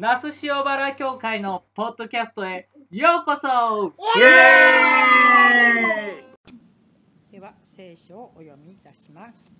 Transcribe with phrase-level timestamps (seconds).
[0.00, 3.92] 那須塩原教会のポッドキャストへようこそ。
[4.16, 6.52] イエー
[7.30, 7.32] イ。
[7.32, 9.52] では聖書をお読みいたします。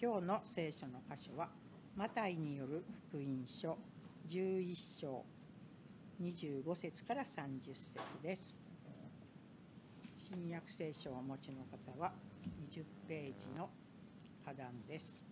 [0.00, 1.50] 今日の聖書の箇所は
[1.94, 3.76] マタイによる福音書
[4.30, 5.26] 11章
[6.22, 8.56] 25節から30節です。
[10.16, 12.14] 新約聖書をお持ちの方は
[12.72, 13.68] 20ページの
[14.46, 15.22] 破談です。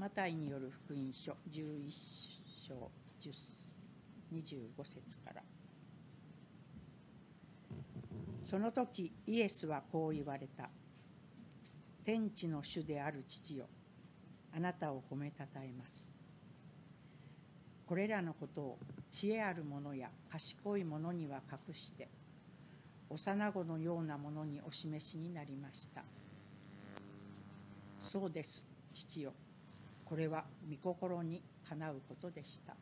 [0.00, 1.90] マタイによる福音書11
[2.66, 2.90] 章
[4.32, 5.42] 25節から。
[8.40, 10.70] その時イエスはこう言われた。
[12.02, 13.66] 天地の主である父よ
[14.56, 16.10] あなたを褒めたたえます。
[17.86, 18.78] これらのことを
[19.10, 22.08] 知恵ある者や賢い者には隠して
[23.10, 26.02] 幼子のようなものにお示しになりました。
[27.98, 29.34] そうです父よ。
[30.10, 32.74] これは御心にかなうことでした。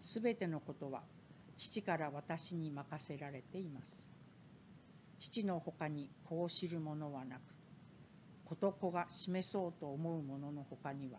[0.00, 1.02] すべてのことは
[1.56, 4.12] 父から私に任せられています。
[5.18, 7.40] 父のほかにこう知るものはなく
[8.44, 11.18] こと子が示そうと思うもののほかには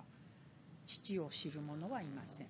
[0.86, 2.48] 父を知る者はいません。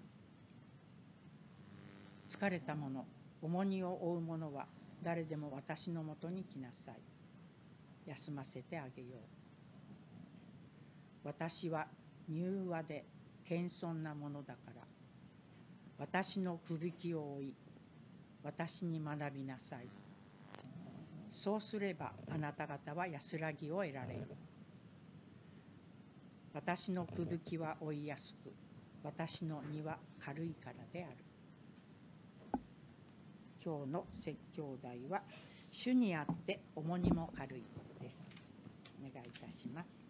[2.30, 3.06] 疲れた者
[3.42, 4.68] 重荷を負う者は
[5.02, 6.96] 誰でも私のもとに来なさい。
[8.06, 9.37] 休ませてあげよう。
[11.28, 11.88] 私は
[12.30, 13.04] 柔和で
[13.44, 14.82] 謙遜なものだから。
[16.00, 17.54] 私のくびきを追い
[18.44, 19.90] 私に学びなさい。
[21.30, 24.22] そうすればあなた方は安らぎを得られる。
[26.54, 28.54] 私のくぶきは追いやすく
[29.04, 31.18] 私の荷は軽いからである。
[33.62, 35.24] 今日の説教題は
[35.72, 37.64] 主にあって重荷も軽い
[38.02, 38.30] です。
[39.02, 40.08] お願いいたします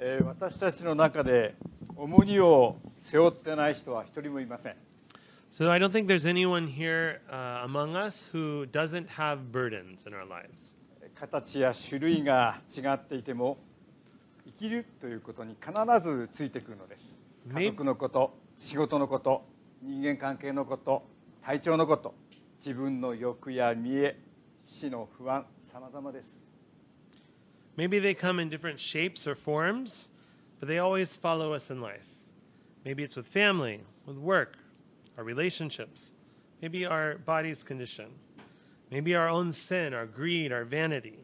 [0.00, 1.56] えー私たちの中で
[1.96, 4.76] 重荷を背負ってない人は一人もいません
[5.50, 10.14] So I don't think there's anyone here uh, among us who doesn't have burdens in
[10.14, 10.76] our lives.
[11.16, 13.58] 形や種類が違っていても
[14.46, 17.18] 生きるということに必ずついてくるのです
[17.52, 19.44] 家族のこと仕事のこと
[19.82, 21.02] 人間関係のこと
[21.42, 22.14] 体調のこと
[22.60, 24.16] 自分の欲や見栄
[24.62, 26.46] 死の不安さまざまです
[27.76, 30.10] Maybe they come in different shapes or forms,
[30.58, 32.06] but they always follow us in life.
[32.84, 34.56] Maybe it's with family, with work,
[35.16, 36.12] our relationships,
[36.62, 38.06] maybe our body's condition,
[38.90, 41.18] maybe our own sin, our greed, our vanity,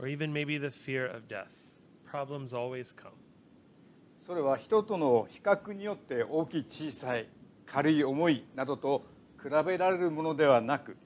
[0.00, 1.52] or even maybe the fear of death.
[2.04, 3.12] Problems always come.
[4.26, 7.28] それは人との比較によって大きい小さい
[7.64, 9.04] 軽い重いなどと
[9.40, 10.96] 比べられるものではなく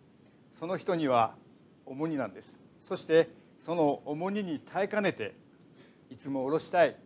[0.55, 1.35] その人には
[1.85, 3.29] 重荷なんですそして
[3.59, 5.35] その重荷に耐えかねて
[6.09, 6.97] いつも下ろしたい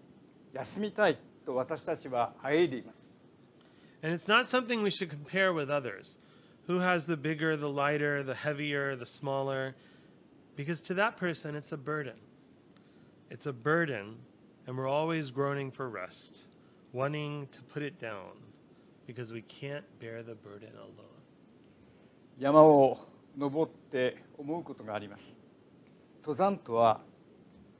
[0.53, 3.13] 休みたいと私たちはあえいでいます
[4.01, 6.17] And it's not something we should compare with others.
[6.67, 9.75] Who has the bigger, the lighter, the heavier, the smaller?
[10.55, 12.13] Because to that person, it's a burden.
[13.29, 14.16] It's a burden,
[14.67, 16.44] and we're always groaning for rest,
[16.94, 18.38] wanting to put it down
[19.05, 21.19] because we can't bear the burden alone.
[22.39, 22.97] 山を
[23.38, 25.38] 登って思うことがあります
[26.22, 27.01] 登山とは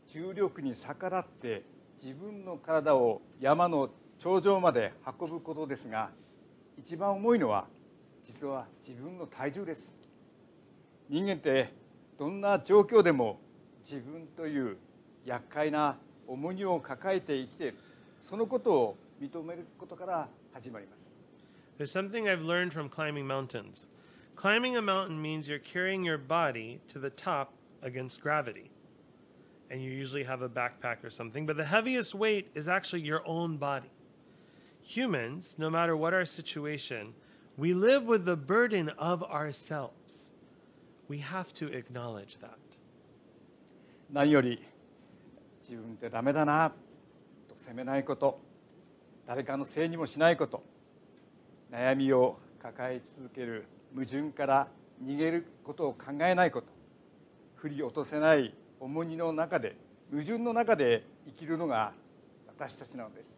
[0.08, 1.64] 重力に逆らって
[2.05, 3.89] 自分の体を山の
[4.19, 6.11] 頂上まで運ぶことですが
[6.79, 7.65] 一番重いのは
[8.23, 9.97] 実は自分の体重です
[11.09, 11.73] 人間って
[12.19, 13.41] どんな状況でも
[13.91, 14.77] 自分という
[15.25, 17.79] 厄介な重荷を抱えて生きている
[18.21, 21.17] そのことを認めることから始まります
[21.79, 23.89] There's something I've learned from climbing mountains.
[24.37, 27.49] Climbing a mountain means you're carrying your body to the top
[27.83, 28.71] against gravity.
[29.72, 33.22] And you usually have a backpack or something, but the heaviest weight is actually your
[33.28, 33.92] own body.
[34.82, 37.14] Humans, no matter what our situation,
[37.58, 40.32] we live with the burden of ourselves.
[41.08, 42.58] We have to acknowledge that.
[44.12, 44.60] 何より
[45.62, 46.72] 自分ってダメだな
[47.48, 48.40] と責めないこと
[49.28, 50.64] 誰かのせいにもしないこと
[51.72, 54.68] 悩みを抱え続ける矛盾から
[55.04, 56.68] 逃げることを考えないこと
[57.58, 58.54] 振り落とせない
[58.85, 59.77] 重荷の中で
[60.11, 61.93] 矛盾の中で生きるのが
[62.47, 63.35] 私たちなのです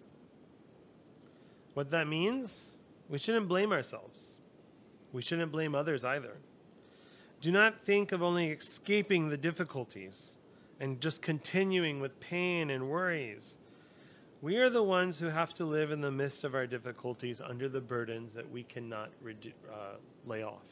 [1.75, 2.77] What that means
[3.09, 4.39] We shouldn't blame ourselves.
[5.13, 6.37] We shouldn't blame others either.
[7.41, 10.39] Do not think of only escaping the difficulties
[10.81, 13.59] and just continuing with pain and worries.
[14.43, 17.69] We are the ones who have to live in the midst of our difficulties under
[17.69, 19.97] the burdens that we cannot uh,
[20.27, 20.65] lay off.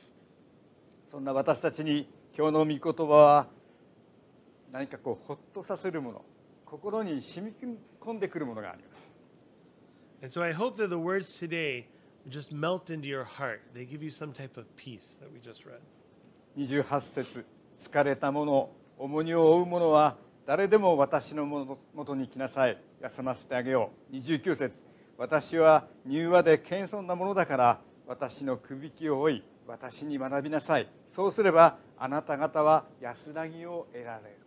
[1.06, 3.46] そんな私たちに今日の御言葉は
[4.74, 6.24] 何かこうほっとさせるもの
[6.66, 7.68] 心に染み
[8.00, 9.14] 込んでくるものがあります。
[10.20, 11.84] And so I hope that the words today
[12.28, 13.60] just melt into your heart.
[13.72, 15.78] They give you some type of peace that we just read.
[16.56, 17.44] 28節
[17.78, 18.68] 疲れた者
[18.98, 22.76] 重荷を負う者は誰でも私のもとに来なさい。
[23.00, 24.16] 休ませてあげよう。
[24.16, 24.84] 29節
[25.16, 30.88] 私は柔和で謙遜なものだから私のくびきを追い私に学びなさい。
[31.06, 34.43] そうすればあなた方は安らぎを得られる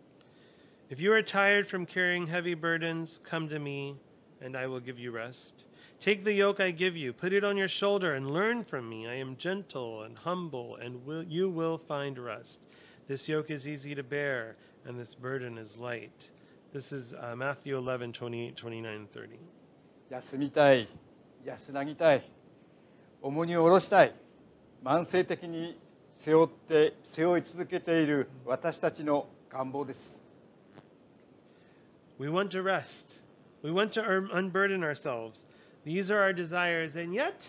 [0.89, 3.95] If you are tired from carrying heavy burdens, come to me,
[4.41, 5.65] and I will give you rest.
[5.99, 9.07] Take the yoke I give you, put it on your shoulder, and learn from me.
[9.07, 12.67] I am gentle and humble, and will, you will find rest.
[13.07, 14.55] This yoke is easy to bear,
[14.85, 16.31] and this burden is light.
[16.73, 19.39] This is uh, Matthew 11, 28, 29, 30.
[20.09, 20.87] 休みたい
[21.43, 22.23] 安らぎたい
[23.21, 24.13] 重荷を下ろしたい
[24.83, 25.79] 慢性的に
[26.13, 30.16] 背負って背負い続けている私たちの願望です
[32.18, 33.20] We want to rest.
[33.62, 35.46] We want to un- unburden ourselves.
[35.84, 37.46] These are our desires, and yet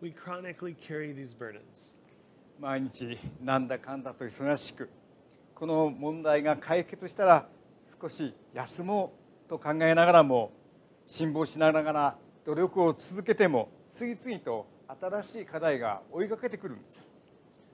[0.00, 1.94] we chronically carry these burdens.
[2.60, 4.90] 毎日なんだかんだと忙しく
[5.54, 7.48] この問題が解決したら
[8.00, 9.12] 少し休も
[9.46, 10.50] うと考えながらも
[11.06, 14.66] 辛抱しながら努力を続けても次々と
[15.00, 17.12] 新しい課題が追いかけてくるんです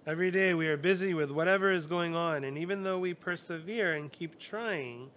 [0.06, 3.96] Every day we are busy with whatever is going on, and even though we persevere
[3.96, 5.08] and keep trying,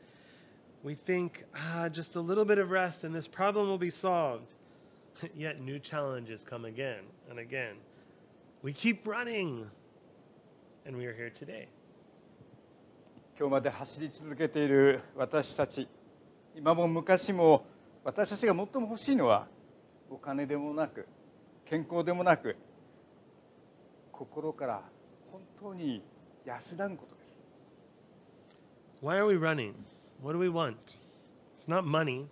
[0.83, 4.53] we think, ah, just a little bit of rest and this problem will be solved.
[5.35, 7.77] Yet new challenges come again and again.
[8.62, 9.65] We keep running,
[10.85, 11.68] and we are here today.
[13.39, 15.88] 今日まで走り続けている私たち
[16.56, 17.68] 今も昔も
[18.03, 19.47] 私たちが最も欲しいのは
[20.09, 21.07] お金でもなく
[21.65, 22.56] 健康でもなく
[24.12, 24.81] 心から
[25.31, 26.01] 本当に
[26.45, 27.39] 安らぐことです
[29.03, 29.74] Why are we running?
[30.22, 30.98] What do we want?
[31.56, 32.25] It's not money,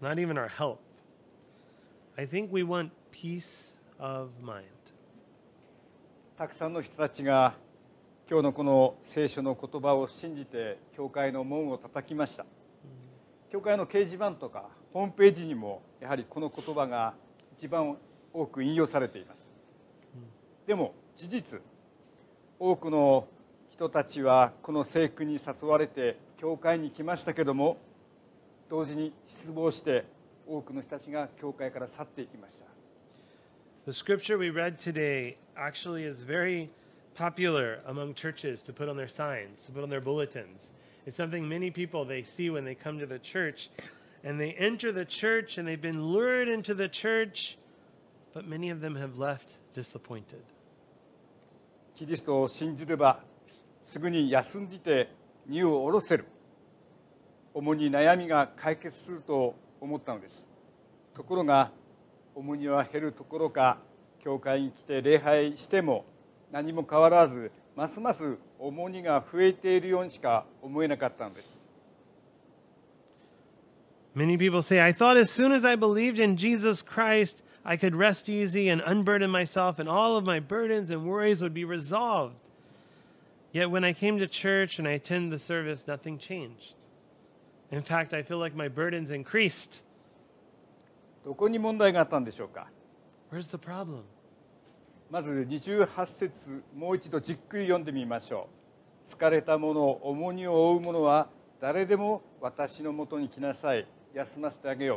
[0.00, 0.78] not even our health.
[2.18, 4.66] I think we want peace of mind.
[6.36, 7.54] たくさんの人たちが
[8.28, 12.46] 今日のこの聖書の言葉を信じて教会の門を叩きました
[13.50, 17.14] 教会の掲示板とかホームページにもやはりこの言葉が
[17.56, 17.96] 一番
[18.32, 19.52] 多く引用されています
[20.66, 21.60] でも事実
[22.58, 23.28] 多くの
[23.70, 27.76] 人たちはこの聖句に誘われて教会に来ましたけども
[28.68, 30.04] 同時に失望して
[30.44, 32.64] 多くの人たちが教会から去っていきました
[33.86, 36.68] The scripture we read today actually is very
[37.14, 40.70] popular among churches to put on their signs, to put on their bulletins.
[41.06, 43.70] It's something many people they see when they come to the church
[44.24, 47.56] and they enter the church and they've been lured into the church,
[48.34, 50.42] but many of them have left disappointed.
[51.94, 53.20] キリストを信じれば
[53.80, 56.26] すぐに休んじて荷を下ろせる
[57.54, 60.46] 主に悩みが解決すると思ったのです
[61.14, 61.70] ところが
[62.34, 63.78] 重荷は減るところか
[64.20, 66.04] 教会に来て礼拝しても
[66.50, 71.62] 何も変わらずますます重荷が増えているようにしか思えなかったのです
[74.14, 77.96] Many people say, I thought as soon as I believed in Jesus Christ, I could
[77.96, 82.50] rest easy and unburden myself, and all of my burdens and worries would be resolved.
[83.52, 86.76] Yet when I came to church and I attended the service, nothing changed.
[87.70, 89.84] In fact, I feel like my burdens increased.
[91.24, 92.68] どこに問題があったんでしょうか
[93.30, 94.02] Where's the problem?
[95.10, 98.48] まず28節もう一度じっくり読んでみましょ
[99.04, 101.28] う疲れた者重荷を負う者は
[101.60, 104.96] 誰でも私のもとに来なさい休ませてあげよ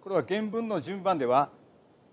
[0.00, 1.50] うこれは原文の順番では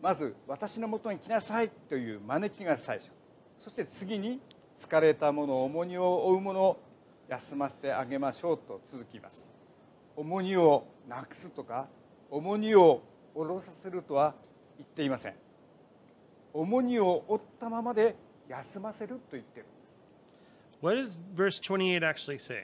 [0.02, 3.10] まず私のもとに来なさいという招きが最初
[3.58, 4.40] そして次に
[4.80, 6.78] 疲れた者重荷を負う者
[7.28, 9.52] 休ませてあげましょうと続きます
[10.16, 11.90] 重荷をなくすとか
[12.32, 13.02] 重荷を
[13.36, 14.34] 下ろさせるとは
[14.78, 15.34] 言っていません
[16.54, 18.16] 重荷を負ったままで
[18.48, 20.04] 休ませると言ってるんです
[20.82, 22.64] What does verse 28 actually say?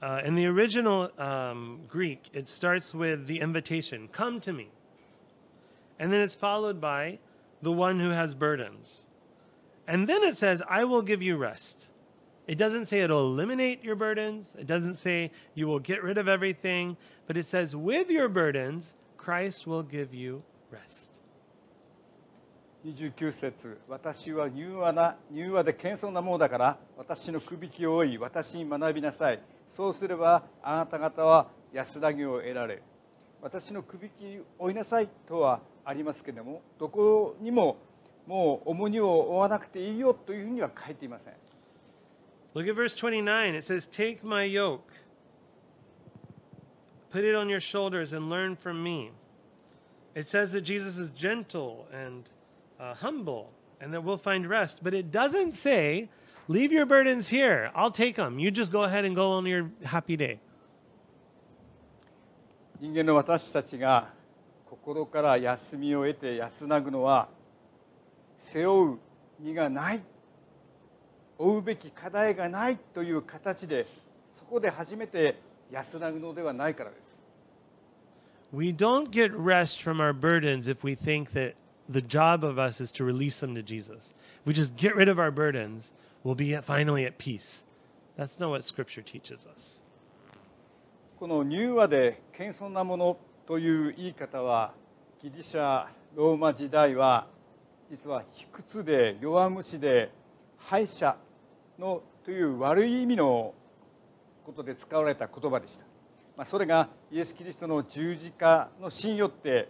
[0.00, 4.70] Uh, in the original um, Greek, it starts with the invitation, come to me.
[5.98, 7.18] And then it's followed by
[7.60, 9.04] the one who has burdens.
[9.87, 11.89] And then it says, I will give you rest.
[12.47, 14.49] It doesn't say it'll eliminate your burdens.
[14.57, 16.97] It doesn't say you will get rid of everything.
[17.25, 21.11] But it says, with your burdens, Christ will give you rest.
[22.85, 29.39] 29節私は柔和な柔和で謙遜なものだから私のくびきを追い私に学びなさい
[29.69, 32.83] そうすればあなた方は安らぎを得られる
[33.41, 37.77] 私のくびきを追いなさいとはありますけれどもどこにも
[38.28, 41.32] もう重荷を負わなくていいよというふうには書いていません
[42.54, 43.54] Look at verse 29.
[43.54, 44.90] It says, Take my yoke,
[47.10, 49.12] put it on your shoulders, and learn from me.
[50.14, 52.24] It says that Jesus is gentle and
[52.80, 54.80] uh, humble, and that we'll find rest.
[54.82, 56.08] But it doesn't say,
[56.48, 57.70] Leave your burdens here.
[57.74, 58.38] I'll take them.
[58.38, 60.40] You just go ahead and go on your happy day.
[62.80, 64.08] 人間の私たちが
[64.66, 67.28] 心から休みを得て安らぐのは
[68.38, 68.98] 背負う
[69.40, 70.02] 荷がない
[71.38, 73.86] 負うべき課題がないという形で
[74.32, 75.40] そこで初めて
[75.70, 77.18] 安らぐのではないからです
[78.50, 81.54] We don't get rest from our burdens if we think that
[81.86, 84.14] the job of us is to release them to Jesus.
[84.40, 85.90] If we just get rid of our burdens,
[86.24, 87.62] we'll be finally at peace.
[88.16, 89.82] That's not what Scripture teaches us.
[91.18, 94.72] この柔和で謙遜なものという言い方は
[95.20, 97.26] ギリシャローマ時代は
[97.90, 100.10] 実は卑屈で弱虫で
[100.58, 101.16] 敗者
[101.78, 103.54] のという悪い意味の
[104.44, 105.84] ことで使われた言葉でした、
[106.36, 109.68] まあ、それがイエス・キリストの十字架の死によって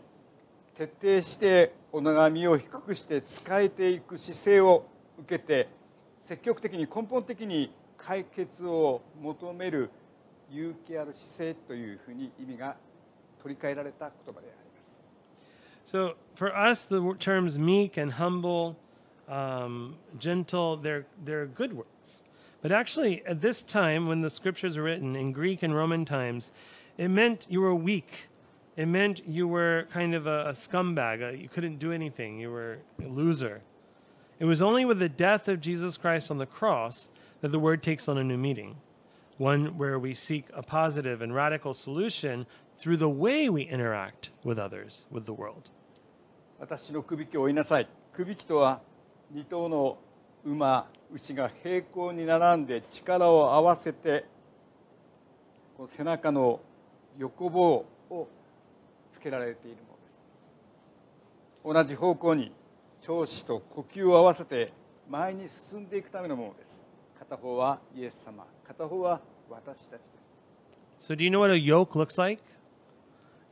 [0.77, 4.87] 徹底してお長みを低くして仕えていく姿勢を
[5.21, 5.69] 受けて
[6.23, 9.91] 積極的に根本的に解決を求める
[10.51, 12.77] 勇気ある姿勢というふうに意味が
[13.43, 14.68] 取り替えられた言葉であります。
[15.91, 18.77] So for us, the terms meek and humble,
[19.27, 22.25] um, gentle, they're, they're good words.
[22.61, 26.53] But actually, at this time, when the scriptures are written in Greek and Roman times,
[26.99, 28.29] it meant you were weak.
[28.77, 31.27] It meant you were kind of a, a scumbag.
[31.27, 32.39] uh you couldn't do anything.
[32.39, 33.63] You were a loser.
[34.41, 37.09] It was only with the death of Jesus Christ on the cross
[37.41, 38.77] that the word takes on a new meaning,
[39.39, 42.45] one where we seek a positive and radical solution
[42.77, 45.71] through the way we interact with others, with the world.
[46.59, 47.89] 私のくびきを追いなさい。
[48.13, 48.81] くびきとは
[49.31, 49.97] 二頭の
[50.45, 54.25] 馬、牛が平行に並んで力を合わせて
[55.77, 56.61] この背中の
[57.17, 58.29] 横棒を
[59.13, 59.97] つけられているも
[61.65, 61.85] のです。
[61.85, 62.53] 同じ方向に
[63.01, 64.73] 調子と呼吸を合わせて
[65.09, 66.85] 前に進んでいくためのものです。
[67.17, 70.09] 片方はイエス様、片方は私たちで
[70.99, 71.13] す。
[71.13, 72.43] So, do you know what a yoke looks like?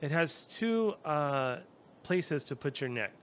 [0.02, 1.60] It has two uh,
[2.05, 3.13] places to put your neck.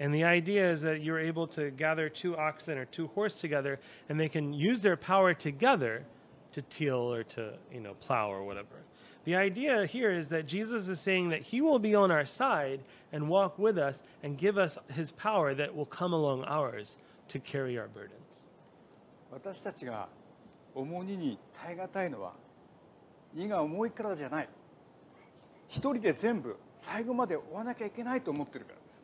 [0.00, 3.80] And the idea is that you're able to gather two oxen or two horse together,
[4.08, 6.04] and they can use their power together
[6.52, 8.76] to till or to, you know, plow or whatever.
[9.24, 12.80] The idea here is that Jesus is saying that he will be on our side
[13.12, 16.96] and walk with us and give us his power that will come along ours
[17.28, 18.14] to carry our burdens.
[19.30, 20.08] 私たちが
[20.74, 22.32] 重荷に耐え難いのは
[23.34, 24.48] 荷が重いからじゃない
[25.68, 29.01] 一人で全部 最後まで追わなきゃいけないと思ってるからです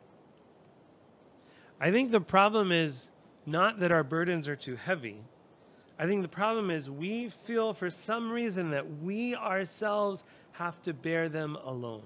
[1.78, 3.10] I think the problem is
[3.46, 5.16] not that our burdens are too heavy.
[5.98, 10.92] I think the problem is we feel for some reason that we ourselves have to
[10.92, 12.02] bear them alone.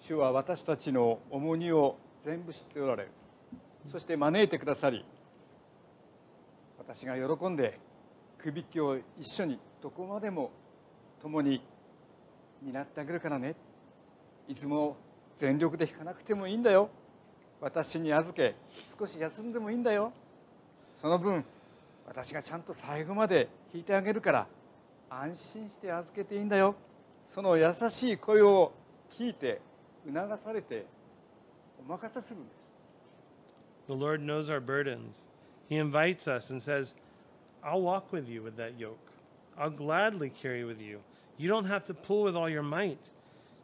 [0.00, 3.10] 主は私たちの重荷を全部知っておられる
[3.90, 5.04] そして招いてくださり
[6.78, 7.78] 私が喜んで
[8.38, 10.50] くびきを一緒にどこまでも
[11.20, 11.60] 共に
[12.62, 13.54] 担ってあげるからね
[14.48, 14.96] いつも
[15.36, 16.88] 全力で弾かなくてもいいんだよ
[17.60, 18.54] 私に預け
[18.98, 20.12] 少し休んでもいいんだよ
[20.96, 21.44] その分
[22.06, 24.46] 私がちゃんと最後まで弾いてあげるから
[25.10, 26.74] 安心して預けていいんだよ
[27.24, 28.72] その優しい声を
[29.10, 29.60] 聞いて
[30.06, 30.86] 促されて
[31.86, 32.68] お任せするんです
[33.88, 35.22] The Lord knows our burdens.
[35.70, 36.94] He invites us and says,
[37.64, 38.98] I'll walk with you with that yoke.
[39.58, 41.00] I'll gladly carry with you.
[41.38, 42.98] You don't have to pull with all your might.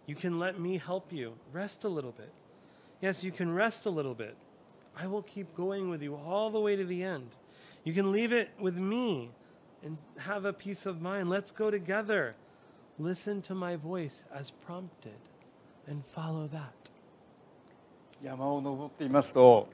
[0.06, 1.34] You can let me help you.
[1.52, 2.30] Rest a little bit.
[3.00, 4.36] Yes, you can rest a little bit.
[4.96, 7.30] I will keep going with you all the way to the end.
[7.84, 9.30] You can leave it with me
[9.82, 11.28] and have a peace of mind.
[11.28, 12.34] Let's go together.
[12.98, 15.18] Listen to my voice as prompted
[15.86, 16.72] and follow that.
[18.22, 19.68] 山を登っていますと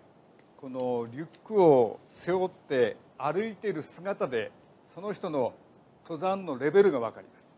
[0.61, 4.51] このリュックを背負って歩いている姿で
[4.89, 5.55] その人の
[6.03, 7.55] 登山のレベルが分かります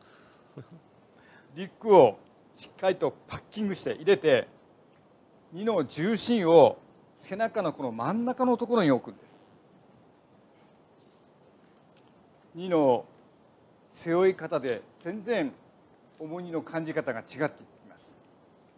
[1.56, 2.18] リュックを
[2.54, 4.46] しっかりとパッキングして入れて
[5.52, 6.78] 荷の重心を
[7.16, 9.38] 背中のこの真ん中のところに置くんです。
[12.54, 13.04] 荷の
[13.90, 15.52] 背負い方で全然
[16.18, 17.50] 重荷の感じ方が違っていき
[17.88, 18.16] ます。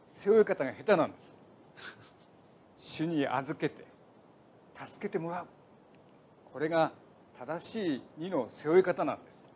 [0.08, 1.36] 背負い方が下手なんです。
[2.78, 3.84] 主に預けて
[4.74, 5.46] 助けてもらう。
[6.52, 6.92] これが
[7.38, 9.48] 正しい荷の背負い方なんです。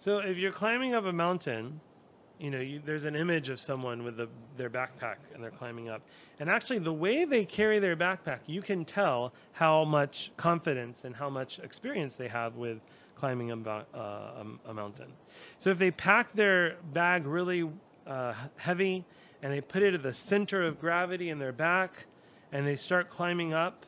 [0.00, 1.72] So if you're climbing up a mountain,
[2.38, 5.88] you know, you, there's an image of someone with the, their backpack and they're climbing
[5.88, 6.02] up.
[6.38, 11.14] And actually, the way they carry their backpack, you can tell how much confidence and
[11.16, 12.78] how much experience they have with
[13.16, 15.10] climbing a, uh, a, mountain.
[15.58, 17.68] So if they pack their bag really
[18.06, 19.04] uh, heavy
[19.42, 22.06] and they put it at the center of gravity in their back
[22.52, 23.86] and they start climbing up,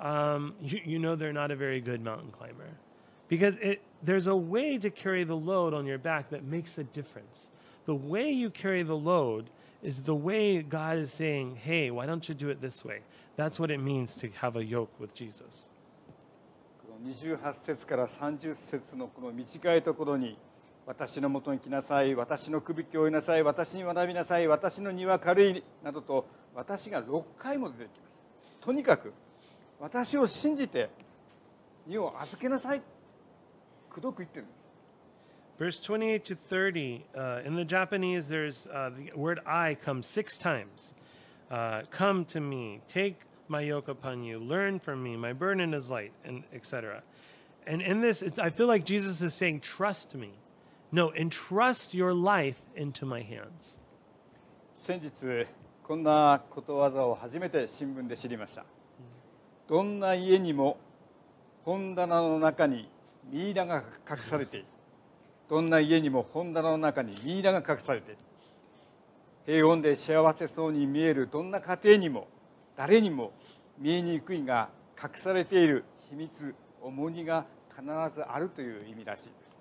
[0.00, 2.68] um, you, you know they're not a very good mountain climber
[3.28, 6.84] because it there's a way to carry the load on your back that makes a
[6.84, 7.46] difference.
[7.86, 9.46] The way you carry the load
[9.82, 13.02] is the way God is saying, "Hey, why don't you do it this way?"
[13.36, 15.70] That's what it means to have a yoke with Jesus.
[16.86, 20.38] この28節から30節のこの短いところに
[20.86, 28.20] 「私のもとに来なさい私の首を追いなさい私に学びなさい私の荷は軽い」などと私が6回も出てきます
[28.60, 29.12] とにかく
[29.80, 30.88] 私を信じて
[31.86, 32.82] 荷を預けなさい
[33.90, 34.63] くどく言ってるんです
[35.57, 40.37] Verse 28 to 30, uh, in the Japanese, there's uh, the word I comes six
[40.37, 40.93] times.
[41.51, 43.19] Uh, Come to me, take
[43.49, 47.03] my yoke upon you, learn from me, my burden is light, and etc.
[47.67, 50.31] And in this, it's, I feel like Jesus is saying, Trust me.
[50.91, 53.77] No, entrust your life into my hands.
[54.73, 55.45] 先日
[55.83, 58.63] こんなことわざを初めて新聞で知りました
[59.67, 60.77] どんな家にも
[61.65, 62.87] 本棚の中に
[63.29, 64.65] ミイラが隠されている
[65.54, 68.18] どんな家にも本棚の中にミイラが隠されている
[69.46, 72.26] 平穏で幸せそうに見えるどんな家庭にも
[72.76, 73.30] 誰にも
[73.78, 74.68] 見えにくいが
[75.00, 79.56] 隠されている秘密重荷が必ずあるという意味らしいです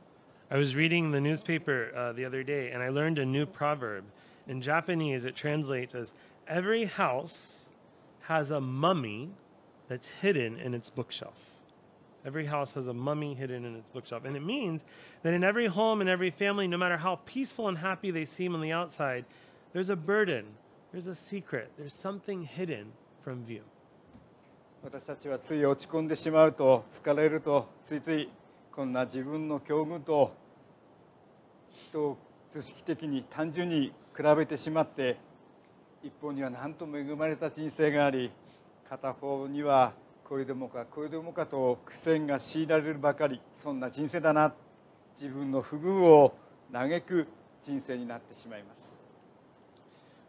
[0.49, 4.01] I was reading the newspaper uh, the other day and I learned a new proverb.
[4.47, 6.15] In Japanese, it translates as
[6.47, 7.69] Every house
[8.21, 9.29] has a mummy
[9.89, 11.52] that's hidden in its bookshelf.
[12.26, 14.24] Every house has a mummy hidden in its bookshelf.
[14.24, 14.84] And it means
[15.22, 18.54] that in every home and every family, no matter how peaceful and happy they seem
[18.54, 19.24] on the outside,
[19.72, 20.44] there's a burden,
[20.92, 23.62] there's a secret, there's something hidden from view.
[24.82, 28.30] 私たちはつい落ち込んでしまうと疲れるとついつい
[28.70, 30.32] こんな自分の境遇と
[31.72, 35.16] 人を図式的に単純に比べてしまって
[36.04, 38.30] 一方には何とも恵まれた人生があり
[38.88, 39.92] 片方には
[40.32, 44.52] これでもかこれでもかと苦戦が強いられるばかりそんな人生だな
[45.14, 46.34] 自分の不遇を
[46.72, 47.26] 嘆く
[47.62, 49.00] 人生になってしまいます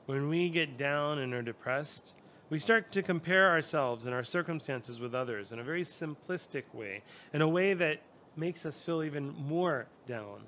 [0.08, 2.16] When we get down and are depressed,
[2.50, 7.04] we start to compare ourselves and our circumstances with others in a very simplistic way,
[7.32, 8.02] in a way that
[8.36, 10.40] makes us feel even more down.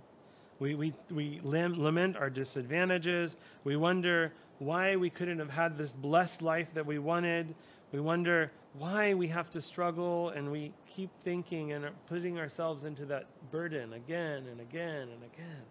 [0.59, 3.35] We, we, we lam- lament our disadvantages.
[3.63, 7.53] We wonder why we couldn't have had this blessed life that we wanted.
[7.91, 13.06] We wonder why we have to struggle, and we keep thinking and putting ourselves into
[13.06, 15.64] that burden again and again and again.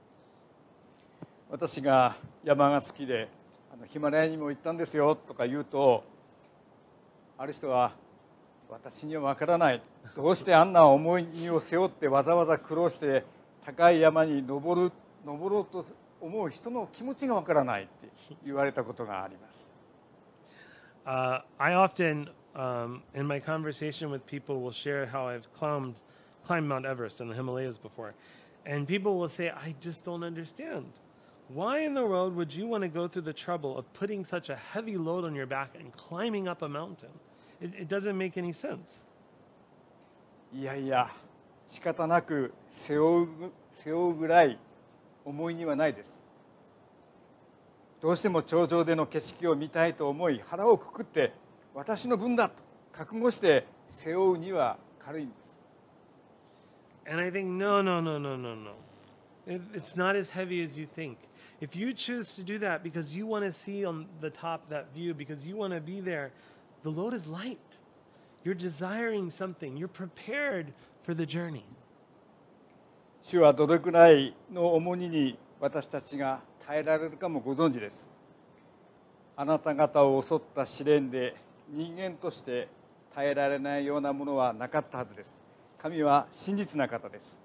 [1.50, 3.28] 私が山が好きで
[3.72, 6.04] あのヒマラヤにも行ったんですよとか言うと
[7.38, 7.94] ある人は
[8.70, 9.82] 私には分からない
[10.16, 13.24] どうしてあんな重い荷を背負ってわざわざ苦労して
[13.64, 14.92] 高い山に登る
[15.24, 15.86] 登ろうと
[16.20, 18.10] 思う人の気持ちが分からないって
[18.44, 19.72] 言われたことがあります
[21.06, 25.97] Uh, I often, um, in my conversation with people, will share how I've climbed,
[26.45, 28.15] climbed Mount Everest in the Himalayas before.
[28.67, 30.93] And people will say, I just don't understand.
[31.49, 34.51] Why in the world would you want to go through the trouble of putting such
[34.51, 37.11] a heavy load on your back and climbing up a mountain?
[37.61, 39.05] It, it doesn't make any sense.
[40.53, 41.09] いやいや
[41.69, 43.29] 仕方なく背負う
[43.71, 44.59] 背負うぐらい
[45.25, 46.25] 重いにはないです
[48.01, 51.33] どうしても頂上での景色を見たいと思い腹をくくって
[51.76, 55.60] 私の分だと覚悟して背負うには軽いんです
[57.08, 58.72] And I think, no, no, no, no, no, no.
[59.46, 61.18] It, it's not as heavy as you think.
[61.62, 64.92] If you choose to do that because you want to see on the top that
[64.92, 66.32] view, because you want to be there,
[66.82, 67.60] the load is light.
[68.44, 71.66] You're desiring something, you're prepared for the journey.
[73.22, 78.08] 主はどれくらいの重荷に私たちが耐えられるかもご存知です
[79.36, 81.36] あなた方を襲った試練で
[81.70, 82.68] 人間として
[83.14, 85.42] 耐えられないようなものはなかったはずです。
[85.78, 87.40] 神は真実な方です。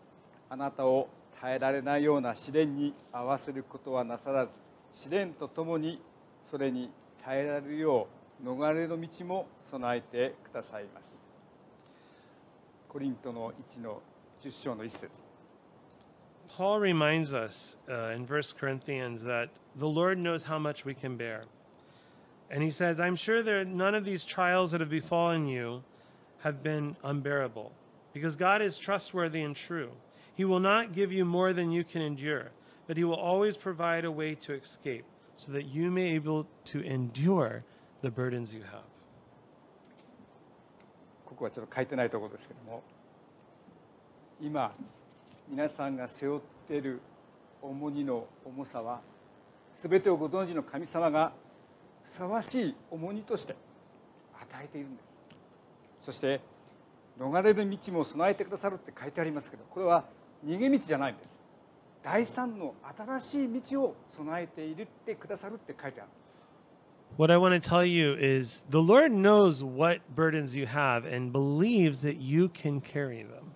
[0.48, 1.08] あなたを
[1.40, 4.58] 耐えられないような試練に合わせることはなさらず
[4.92, 6.00] 試練とともに
[6.44, 6.90] それに
[7.24, 8.08] 耐えられるよ
[8.42, 11.22] う逃れの道も備えてくださいます。
[12.88, 14.02] コリントの1の
[14.42, 15.24] 10章の1節。
[16.48, 21.44] Paul reminds us uh, in 1 Corinthians that the Lord knows how much we can bear.
[22.51, 25.83] And he says, I'm sure there none of these trials that have befallen you
[26.39, 27.71] have been unbearable,
[28.13, 29.91] because God is trustworthy and true.
[30.35, 32.51] He will not give you more than you can endure,
[32.87, 35.05] but he will always provide a way to escape,
[35.37, 37.63] so that you may be able to endure
[38.01, 38.83] the burdens you have.
[41.25, 42.81] ここはちょっと書いてないところですけども
[44.39, 44.71] 今
[45.49, 47.01] 皆さんが背負っている
[47.61, 49.01] 重荷の重さは
[49.73, 51.33] 全てをご存知の神様が
[52.03, 53.55] ふさわしい重荷として
[54.39, 55.19] 与えているんです
[56.01, 56.39] そして
[57.19, 60.05] 逃れる道も備えてくださるって書いてありますけどこれは
[60.45, 61.39] 逃げ道じゃないんです
[62.03, 66.09] 第三の新しい道を備えているってくださるって書いてある
[67.17, 71.31] What I want to tell you is the Lord knows what burdens you have and
[71.31, 73.53] believes that you can carry them.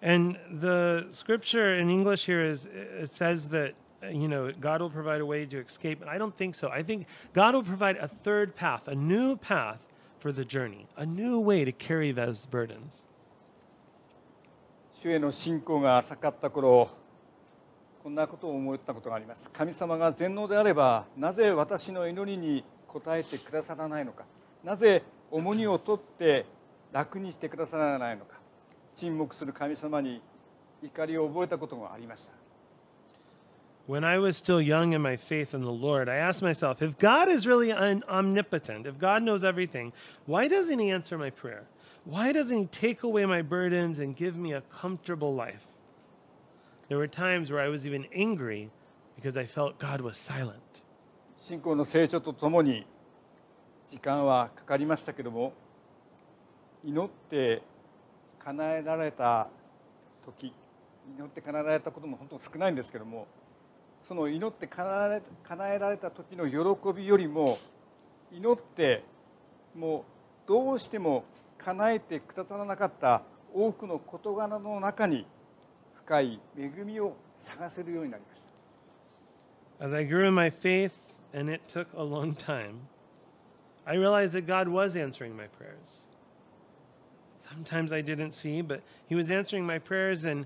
[0.00, 3.74] And the scripture in English here is it says that
[4.09, 6.69] you know God will provide a way to escape and I don't think so.
[6.69, 9.79] I think God will provide a third path, a new path
[10.19, 13.03] for the journey, a new way to carry those burdens.
[14.93, 16.89] 主への信仰が浅かった頃
[18.03, 24.25] こんなことを思ったことがあります神様が全能であればなぜ私の祈りに応えてくださらないのか
[24.63, 26.45] なぜ重荷を取って
[26.91, 28.35] 楽にしてくださらないのか
[28.95, 30.21] 沈黙する神様に
[30.83, 32.40] 怒りを覚えたことがありました
[33.90, 36.98] When I was still young in my faith in the Lord, I asked myself, if
[36.98, 39.92] God is really un- omnipotent, if God knows everything,
[40.26, 41.64] why doesn't He answer my prayer?
[42.04, 45.66] Why doesn't He take away my burdens and give me a comfortable life?
[46.88, 48.70] There were times where I was even angry
[49.14, 50.82] because I felt God was silent.
[51.38, 52.86] 信仰の成長とともに
[53.86, 55.52] 時間はかかりましたけども
[56.82, 57.62] 祈って
[58.40, 59.48] 叶えられた
[60.24, 60.52] 時
[61.16, 63.26] 祈って叶えられたことも本当少ないんですけども
[64.03, 67.59] その祈って叶え叶えられた時の喜びよりも
[68.31, 69.03] 祈って
[69.75, 69.99] も
[70.45, 71.23] うどうしても
[71.57, 73.21] 叶えてくださらなかった
[73.53, 75.25] 多くの事柄の中に
[76.05, 78.51] 深い恵みを探せるようになりました
[79.85, 80.91] As I grew in my faith,
[81.33, 82.81] and it took a long time,
[83.85, 86.05] I realized that God was answering my prayers.
[87.39, 90.23] Sometimes I didn't see, but He was answering my prayers.
[90.23, 90.45] And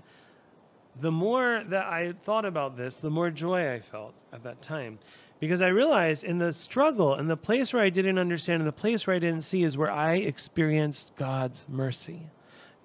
[0.99, 4.99] the more that I thought about this, the more joy I felt at that time.
[5.39, 8.71] Because I realized in the struggle, in the place where I didn't understand, in the
[8.71, 12.29] place where I didn't see, is where I experienced God's mercy.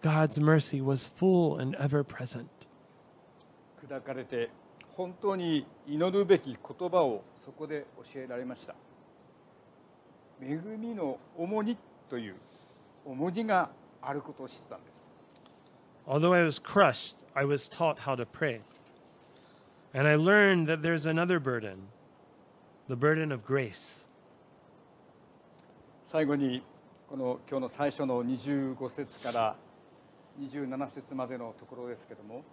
[0.01, 2.49] God's mercy was full and ever present.
[3.87, 4.51] 砕かれて
[4.95, 8.75] 本当に祈るべき言葉をそこで教えられました
[10.43, 11.77] 恵みの重荷
[12.09, 12.35] という
[13.05, 13.71] 重荷が
[14.03, 14.91] あることを知ったんです す。
[16.08, 18.62] Although I was crushed, I was taught how to pray.
[19.94, 21.88] And I learned that there's another burden
[22.88, 24.06] the burden of grace.
[26.04, 26.62] 最後に
[27.08, 29.56] この今日の最初の25節から
[30.42, 32.44] 27節までのところですけども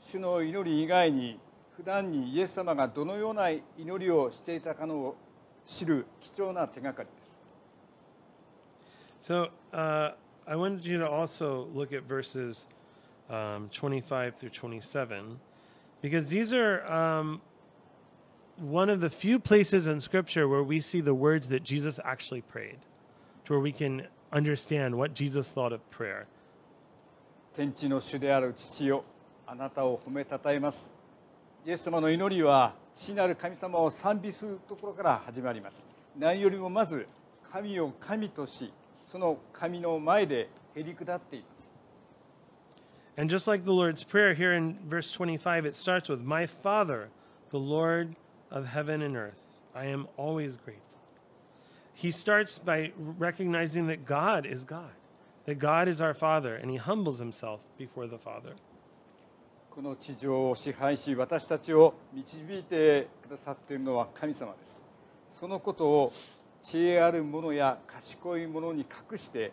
[0.00, 1.38] 主の祈り以外に
[1.76, 3.62] 普段にイエス様がどのような祈
[3.98, 5.16] りをしていたかのを
[5.64, 7.40] 知る貴重な手がかりです
[9.20, 10.14] So uh,
[10.47, 12.65] I wanted you to also look at verses
[13.29, 15.39] um, 25 through 27,
[16.01, 17.41] because these are um,
[18.57, 22.41] one of the few places in Scripture where we see the words that Jesus actually
[22.41, 22.77] prayed,
[23.45, 26.27] to where we can understand what Jesus thought of prayer.
[27.55, 29.03] 天地の主である父よ
[29.45, 30.93] あなたを褒めたたえます
[31.65, 35.85] イエス様の祈りは父なる神様を賛美するところから始まります
[36.17, 37.07] 何よりもまず
[37.51, 38.71] 神を神とし
[39.04, 41.72] その神の前でへり下っています
[43.16, 47.10] And just like the Lord's Prayer here in verse 25, it starts with, My Father,
[47.50, 48.16] the Lord
[48.50, 49.38] of heaven and earth,
[49.72, 50.82] I am always grateful.
[51.94, 54.90] He starts by recognizing that God is God,
[55.46, 58.56] that God is our Father, and he humbles himself before the Father.
[59.70, 64.80] この地上を支配し私たちを導いてくださっているのは神様です
[65.32, 66.12] そのことを
[66.64, 69.52] 知恵ある者や賢い者に隠して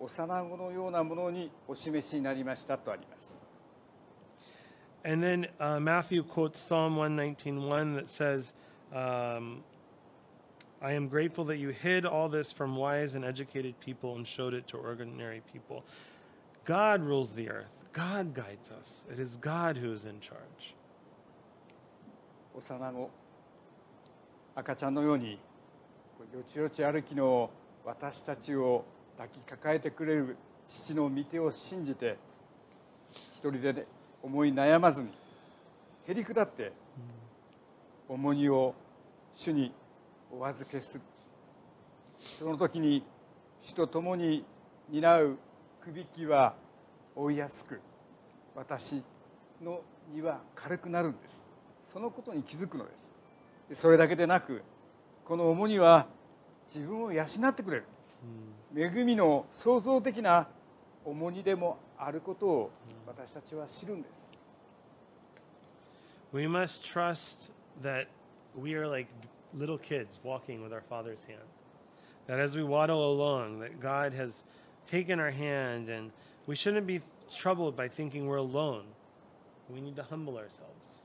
[0.00, 3.42] 幼子のようなものにお示しになりましたとあります
[5.04, 8.54] And then uh, Matthew quotes Psalm 119.1 that says,
[8.92, 9.62] um,
[10.82, 14.52] I am grateful that you hid all this from wise and educated people and showed
[14.52, 15.84] it to ordinary people.
[16.64, 17.84] God rules the earth.
[17.92, 19.04] God guides us.
[19.12, 20.74] It is God who is in charge.
[22.56, 23.10] 幼子
[24.56, 25.38] 赤ちゃんのように
[26.36, 27.48] よちよち歩きの
[27.82, 28.84] 私たちを
[29.16, 30.36] 抱きかかえてくれる
[30.68, 32.18] 父の御手を信じて
[33.32, 33.86] 一人で、ね、
[34.22, 35.08] 思い悩まずに
[36.06, 36.72] へり下って
[38.06, 38.74] 重荷を
[39.34, 39.72] 主に
[40.30, 41.00] お預けする。
[42.38, 43.02] その時に
[43.62, 44.44] 主と共に
[44.90, 45.38] 担う
[45.82, 46.54] くびきは
[47.14, 47.80] 追いやすく
[48.54, 49.02] 私
[49.64, 49.80] の
[50.12, 51.48] 荷は軽くなるんです。
[51.82, 53.14] そのことに気づくのです。
[53.72, 54.62] それだけでなく
[55.24, 56.06] この重荷は
[56.73, 57.83] 自分を養ってくれる
[58.75, 60.47] 恵みの創造的な
[61.03, 62.71] 重荷でもあることを
[63.05, 64.29] 私たちは知るんです
[66.33, 68.07] We must trust that
[68.55, 69.07] we are like
[69.53, 71.43] little kids walking with our Father's hand.
[72.27, 74.45] That as we waddle along, that God has
[74.87, 76.11] taken our hand, and
[76.47, 77.01] we shouldn't be
[77.35, 78.83] troubled by thinking we're alone.
[79.69, 81.03] We need to humble ourselves.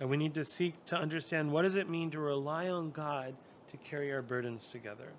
[0.00, 3.34] And we need to seek to understand what does it mean to rely on God
[3.73, 5.09] to carry our burdens together.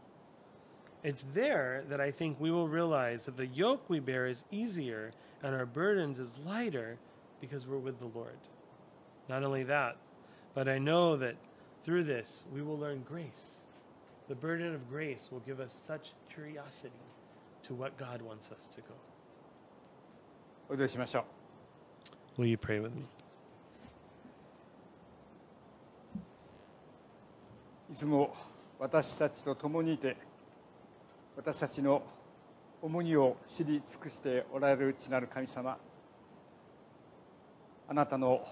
[1.03, 5.13] It's there that I think we will realize that the yoke we bear is easier
[5.43, 6.97] and our burdens is lighter
[7.41, 8.39] because we're with the Lord.
[9.29, 9.97] Not only that,
[10.55, 11.35] but I know that
[11.85, 13.59] through this we will learn grace.
[14.29, 16.93] The burden of grace will give us such curiosity
[17.65, 18.95] to what God wants us to go.
[22.37, 23.03] Will you pray with me?
[27.95, 28.35] いつも
[28.81, 30.17] 私たちと共にいて
[31.37, 32.03] 私たちの
[32.83, 35.79] 重荷を知り尽くしておられる内なる神様
[37.89, 38.45] あなたの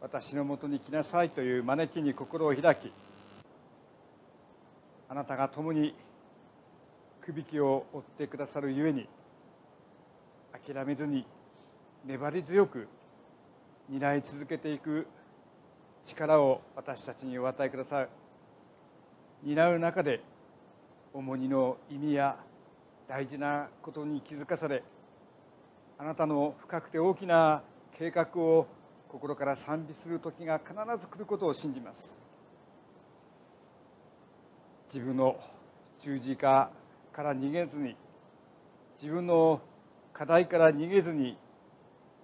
[0.00, 2.92] 私のもとに来なさいという招きに心を開き
[5.08, 5.94] あなたが共に
[7.20, 9.08] くびきを追ってくださるゆえに
[10.66, 11.24] 諦めずに
[12.04, 12.88] 粘り強く
[13.88, 15.06] 担い続けていく
[16.02, 18.08] 力を私たちにお与えください。
[19.42, 20.20] 担う中で
[21.12, 22.36] 重荷の意味や
[23.08, 24.82] 大事なことに気づかされ
[25.98, 27.62] あなたの深くて大きな
[27.98, 28.66] 計画を
[29.08, 32.16] 心から賛美する時が必ず来ることを信じます。
[34.92, 35.38] 自分の
[35.98, 36.70] 十字架
[37.12, 37.96] から逃げずに
[39.00, 39.60] 自分の
[40.12, 41.36] 課題から逃げずに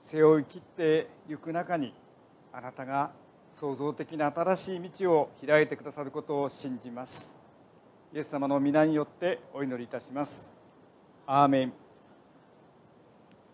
[0.00, 1.92] 背負い切っていく中に
[2.52, 3.10] あなたが
[3.48, 7.36] 創造的な新しい道を開いてくださることを信じます。
[8.12, 10.50] イエス様の皆によってお祈りいたします。
[11.26, 11.72] アーメン。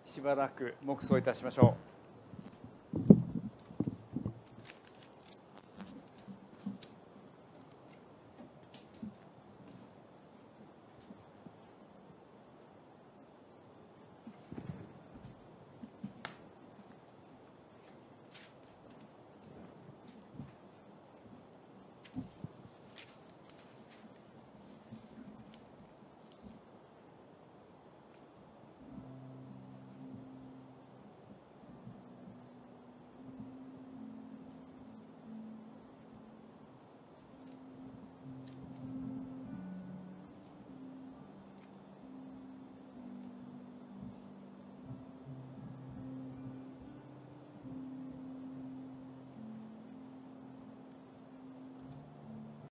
[0.04, 2.01] しばらく黙想いたしましょう。